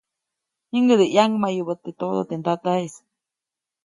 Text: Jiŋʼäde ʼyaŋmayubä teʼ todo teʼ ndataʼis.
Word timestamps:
Jiŋʼäde 0.71 1.05
ʼyaŋmayubä 1.11 1.73
teʼ 1.83 1.95
todo 1.99 2.21
teʼ 2.29 2.39
ndataʼis. 2.41 2.93